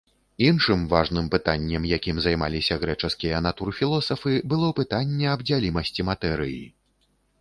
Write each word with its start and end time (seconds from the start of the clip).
Іншым 0.45 0.79
важным 0.93 1.25
пытаннем, 1.33 1.85
якім 1.97 2.17
займаліся 2.27 2.77
грэчаскія 2.83 3.41
натурфілосафы, 3.49 4.33
было 4.55 4.73
пытанне 4.81 5.25
аб 5.35 5.39
дзялімасці 5.51 6.01
матэрыі. 6.13 6.61